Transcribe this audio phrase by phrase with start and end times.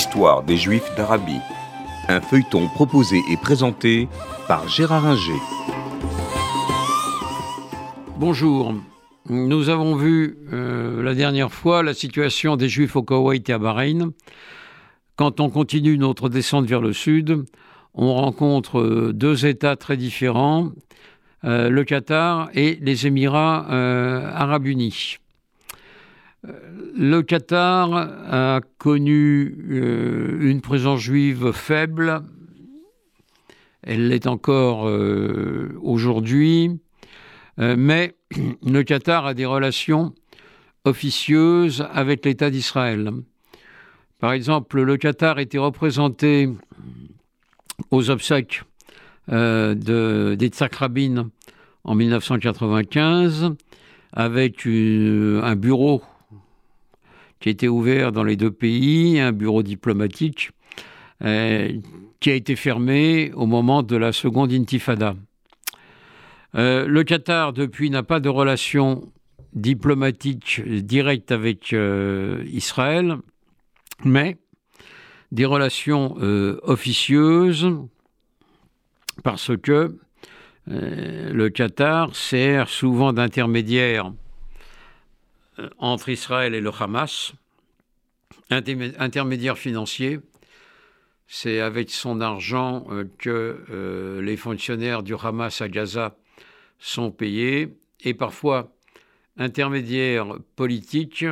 [0.00, 1.42] L'histoire des Juifs d'Arabie.
[2.08, 4.08] Un feuilleton proposé et présenté
[4.48, 5.38] par Gérard Inger.
[8.16, 8.72] Bonjour.
[9.28, 13.58] Nous avons vu euh, la dernière fois la situation des Juifs au Koweït et à
[13.58, 14.12] Bahreïn.
[15.16, 17.44] Quand on continue notre descente vers le sud,
[17.92, 20.70] on rencontre euh, deux États très différents,
[21.44, 23.66] euh, le Qatar et les Émirats
[24.34, 25.18] arabes unis.
[26.42, 32.22] Le Qatar a connu euh, une présence juive faible.
[33.82, 36.80] Elle l'est encore euh, aujourd'hui.
[37.58, 38.14] Euh, mais
[38.66, 40.14] le Qatar a des relations
[40.84, 43.10] officieuses avec l'État d'Israël.
[44.18, 46.48] Par exemple, le Qatar était représenté
[47.90, 48.62] aux obsèques
[49.28, 51.30] de, d'Itzhak Rabin
[51.84, 53.54] en 1995
[54.12, 56.02] avec un bureau
[57.40, 60.50] qui a été ouvert dans les deux pays, un bureau diplomatique
[61.22, 61.72] euh,
[62.20, 65.16] qui a été fermé au moment de la seconde intifada.
[66.54, 69.10] Euh, le Qatar, depuis, n'a pas de relation
[69.54, 73.16] diplomatique directe avec euh, Israël,
[74.04, 74.36] mais
[75.32, 76.16] des relations
[76.64, 77.68] officieuses
[79.22, 79.96] parce que
[80.66, 84.12] le Qatar sert souvent d'intermédiaire
[85.78, 87.32] entre Israël et le Hamas,
[88.50, 90.20] intermédiaire financier.
[91.26, 96.16] C'est avec son argent euh, que euh, les fonctionnaires du Hamas à Gaza
[96.80, 98.72] sont payés et parfois
[99.36, 101.24] intermédiaire politique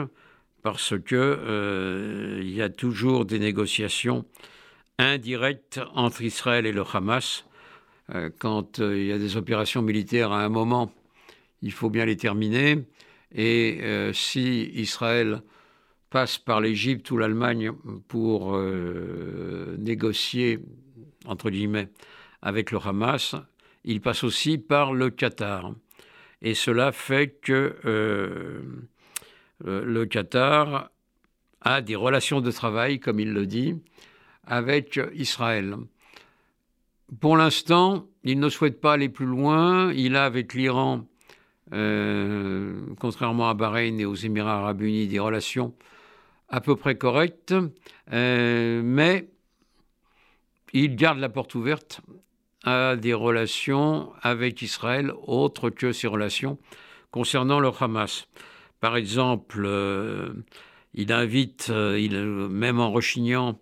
[0.62, 4.24] parce que il y a toujours des négociations
[4.98, 7.44] indirectes entre Israël et le Hamas.
[8.38, 10.92] quand il y a des opérations militaires à un moment,
[11.62, 12.84] il faut bien les terminer.
[13.34, 15.42] Et euh, si Israël
[16.10, 17.72] passe par l'Égypte ou l'Allemagne
[18.08, 20.60] pour euh, négocier,
[21.26, 21.88] entre guillemets,
[22.40, 23.34] avec le Hamas,
[23.84, 25.72] il passe aussi par le Qatar.
[26.40, 28.62] Et cela fait que euh,
[29.64, 30.90] le Qatar
[31.60, 33.74] a des relations de travail, comme il le dit,
[34.46, 35.76] avec Israël.
[37.20, 39.92] Pour l'instant, il ne souhaite pas aller plus loin.
[39.92, 41.06] Il a avec l'Iran
[41.72, 45.74] euh, contrairement à Bahreïn et aux Émirats arabes unis, des relations
[46.48, 47.54] à peu près correctes,
[48.12, 49.28] euh, mais
[50.72, 52.00] il garde la porte ouverte
[52.64, 56.58] à des relations avec Israël autres que ses relations
[57.10, 58.28] concernant le Hamas.
[58.80, 60.32] Par exemple, euh,
[60.94, 63.60] il invite, même en rechignant,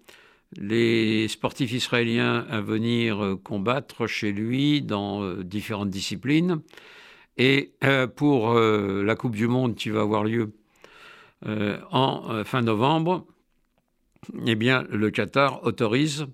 [0.56, 6.62] les sportifs israéliens à venir combattre chez lui dans différentes disciplines.
[7.39, 10.53] Et euh, pour euh, la Coupe du Monde qui va avoir lieu
[11.47, 13.27] euh, en fin novembre,
[14.47, 16.27] eh bien, le Qatar autorise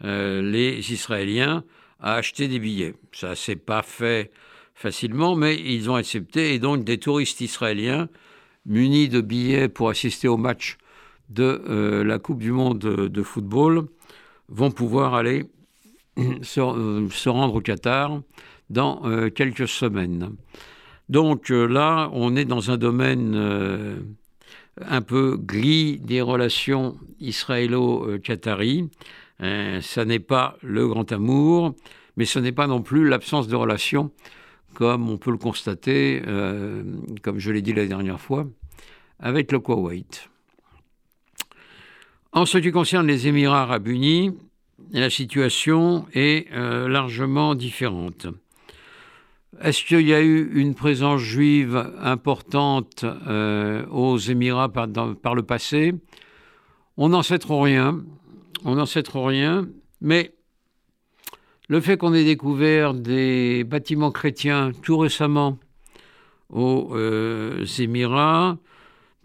[0.00, 1.64] les Israéliens
[1.98, 2.94] à acheter des billets.
[3.10, 4.30] Ça s'est pas fait
[4.74, 6.54] facilement, mais ils ont accepté.
[6.54, 8.08] Et donc, des touristes israéliens
[8.64, 10.78] munis de billets pour assister au match
[11.30, 13.88] de la Coupe du Monde de, football
[14.48, 15.46] vont pouvoir aller
[16.42, 18.20] se rendre au Qatar
[18.70, 20.30] dans euh, quelques semaines.
[21.08, 23.96] Donc euh, là, on est dans un domaine euh,
[24.80, 28.88] un peu gris des relations israélo-qatari.
[29.40, 31.74] ça n'est pas le grand amour,
[32.16, 34.12] mais ce n'est pas non plus l'absence de relations,
[34.74, 36.22] comme on peut le constater,
[37.22, 38.46] comme je l'ai dit la dernière fois,
[39.18, 40.30] avec le Koweït.
[42.30, 44.32] En ce qui concerne les Émirats arabes unis,
[44.92, 48.28] la situation est largement différente.
[49.60, 55.94] Est-ce qu'il y a eu une présence juive importante euh, aux Émirats par, le passé?
[56.96, 58.04] On n'en sait trop rien.
[58.64, 59.68] On n'en sait trop rien.
[60.00, 60.32] Mais
[61.68, 65.58] le fait qu'on ait découvert des bâtiments chrétiens tout récemment
[66.50, 68.58] aux euh, Émirats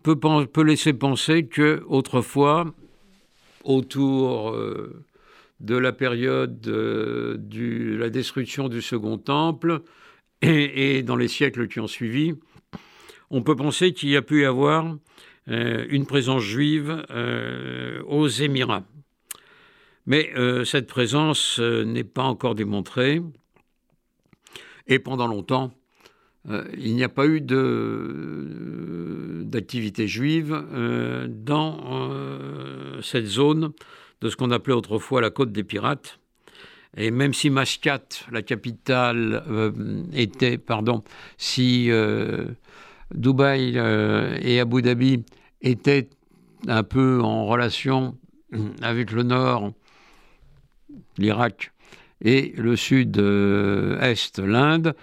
[0.01, 0.17] peut,
[0.63, 2.73] laisser penser que autrefois,
[3.63, 5.05] autour euh,
[5.59, 9.83] de la période de la destruction du Second Temple,
[10.43, 12.33] et, dans les siècles qui ont suivi,
[13.29, 14.97] on peut penser qu'il y a pu y avoir
[15.49, 18.83] euh, une présence juive euh, aux Émirats.
[20.05, 23.21] Mais euh, cette présence n'est pas encore démontrée.
[24.87, 25.71] Et pendant longtemps,
[26.77, 27.39] il n'y a pas eu
[29.45, 30.61] d'activité juive
[31.29, 32.11] dans
[33.01, 33.71] cette zone
[34.19, 36.19] de ce qu'on appelait autrefois la côte des pirates.
[36.95, 39.71] Et même si Mascate, la capitale, euh,
[40.13, 41.03] était, pardon,
[41.37, 42.45] si euh,
[43.13, 45.23] Dubaï euh, et Abu Dhabi
[45.61, 46.09] étaient
[46.67, 48.15] un peu en relation
[48.81, 49.73] avec le nord,
[51.17, 51.71] l'Irak,
[52.21, 54.95] et le sud-est, l'Inde,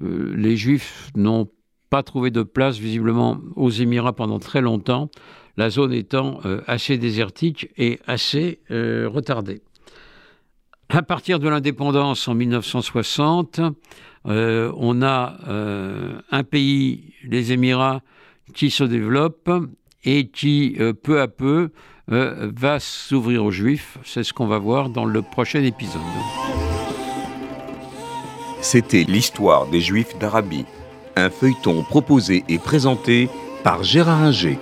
[0.00, 1.48] les Juifs n'ont
[1.88, 5.08] pas trouvé de place visiblement aux Émirats pendant très longtemps,
[5.56, 9.62] la zone étant assez désertique et assez retardée.
[10.96, 13.60] À partir de l'indépendance en 1960,
[14.28, 18.00] euh, on a euh, un pays, les Émirats,
[18.54, 19.50] qui se développe
[20.04, 21.68] et qui, euh, peu à peu,
[22.08, 23.98] va s'ouvrir aux Juifs.
[24.04, 26.00] C'est ce qu'on va voir dans le prochain épisode.
[28.62, 30.64] C'était l'histoire des Juifs d'Arabie,
[31.14, 33.28] un feuilleton proposé et présenté
[33.62, 34.58] par Gérard Inger.